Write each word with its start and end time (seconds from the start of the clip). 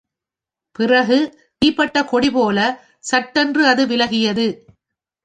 பிறகு 0.75 1.17
தீப்பட்ட 1.61 2.01
கொடிபோலச் 2.03 2.79
சட்டென்று 2.99 3.67
அது 3.67 3.85
விலகியது. 3.87 4.47